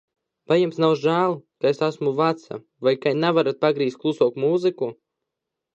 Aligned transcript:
Vai 0.51 0.55
jums 0.61 0.79
žēl, 1.03 1.35
ka 1.65 1.69
es 1.73 1.83
esmu 1.89 2.15
veca 2.21 2.59
vai 2.89 2.95
ka 3.05 3.17
nevarat 3.21 3.61
pagriezt 3.67 4.03
klusāk 4.07 4.43
mūziku? 4.47 4.93